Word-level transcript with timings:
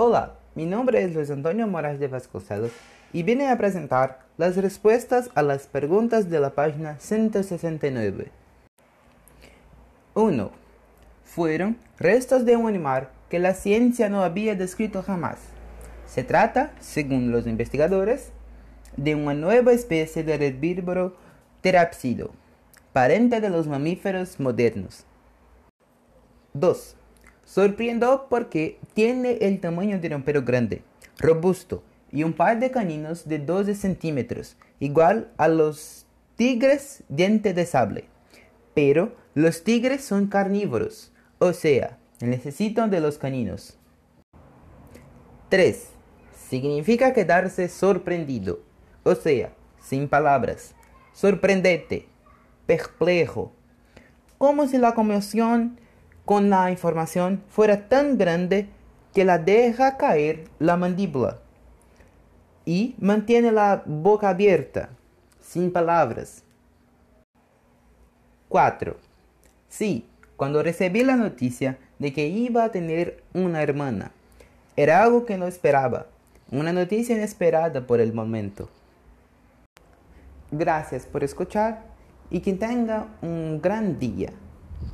Hola, 0.00 0.34
mi 0.54 0.64
nombre 0.64 1.02
es 1.02 1.12
Luis 1.12 1.28
Antonio 1.28 1.66
Moraes 1.66 1.98
de 1.98 2.06
Vasconcelos 2.06 2.70
y 3.12 3.24
vine 3.24 3.48
a 3.48 3.58
presentar 3.58 4.20
las 4.36 4.56
respuestas 4.56 5.28
a 5.34 5.42
las 5.42 5.66
preguntas 5.66 6.30
de 6.30 6.38
la 6.38 6.50
página 6.50 7.00
169. 7.00 8.30
1. 10.14 10.50
Fueron 11.24 11.78
restos 11.98 12.44
de 12.44 12.54
un 12.54 12.68
animal 12.68 13.08
que 13.28 13.40
la 13.40 13.54
ciencia 13.54 14.08
no 14.08 14.22
había 14.22 14.54
descrito 14.54 15.02
jamás. 15.02 15.38
Se 16.06 16.22
trata, 16.22 16.70
según 16.78 17.32
los 17.32 17.48
investigadores, 17.48 18.30
de 18.96 19.16
una 19.16 19.34
nueva 19.34 19.72
especie 19.72 20.22
de 20.22 20.34
herbívoro 20.34 21.16
terapsido, 21.60 22.30
parente 22.92 23.40
de 23.40 23.50
los 23.50 23.66
mamíferos 23.66 24.38
modernos. 24.38 25.04
2. 26.54 26.97
Sorprendió 27.48 28.26
porque 28.28 28.78
tiene 28.92 29.38
el 29.40 29.58
tamaño 29.58 29.98
de 29.98 30.14
un 30.14 30.22
perro 30.22 30.42
grande, 30.42 30.82
robusto 31.16 31.82
y 32.12 32.22
un 32.22 32.34
par 32.34 32.60
de 32.60 32.70
caninos 32.70 33.26
de 33.26 33.38
12 33.38 33.74
centímetros, 33.74 34.58
igual 34.80 35.32
a 35.38 35.48
los 35.48 36.06
tigres 36.36 37.04
diente 37.08 37.54
de 37.54 37.64
sable. 37.64 38.04
Pero 38.74 39.14
los 39.34 39.64
tigres 39.64 40.04
son 40.04 40.26
carnívoros, 40.26 41.10
o 41.38 41.54
sea, 41.54 41.96
necesitan 42.20 42.90
de 42.90 43.00
los 43.00 43.16
caninos. 43.16 43.78
3. 45.48 45.88
Significa 46.50 47.14
quedarse 47.14 47.70
sorprendido, 47.70 48.60
o 49.04 49.14
sea, 49.14 49.54
sin 49.80 50.06
palabras. 50.06 50.74
Sorprendete, 51.14 52.08
perplejo. 52.66 53.52
Como 54.36 54.66
si 54.66 54.76
la 54.76 54.92
conmoción 54.92 55.80
con 56.28 56.50
la 56.50 56.70
información 56.70 57.42
fuera 57.48 57.88
tan 57.88 58.18
grande 58.18 58.68
que 59.14 59.24
la 59.24 59.38
deja 59.38 59.96
caer 59.96 60.44
la 60.58 60.76
mandíbula 60.76 61.38
y 62.66 62.94
mantiene 62.98 63.50
la 63.50 63.82
boca 63.86 64.28
abierta, 64.28 64.90
sin 65.40 65.72
palabras. 65.72 66.44
4. 68.50 68.94
Sí, 69.70 70.06
cuando 70.36 70.62
recibí 70.62 71.02
la 71.02 71.16
noticia 71.16 71.78
de 71.98 72.12
que 72.12 72.26
iba 72.26 72.62
a 72.62 72.72
tener 72.72 73.22
una 73.32 73.62
hermana, 73.62 74.12
era 74.76 75.02
algo 75.02 75.24
que 75.24 75.38
no 75.38 75.46
esperaba, 75.46 76.08
una 76.50 76.74
noticia 76.74 77.16
inesperada 77.16 77.86
por 77.86 78.02
el 78.02 78.12
momento. 78.12 78.68
Gracias 80.50 81.06
por 81.06 81.24
escuchar 81.24 81.84
y 82.28 82.40
que 82.40 82.52
tenga 82.52 83.06
un 83.22 83.62
gran 83.62 83.98
día. 83.98 84.30